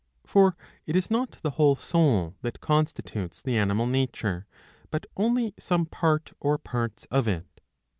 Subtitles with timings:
[0.25, 0.57] For
[0.87, 4.47] it is not the whole soul that constitutes the animal nature,
[4.89, 7.61] but only some part or parts of it.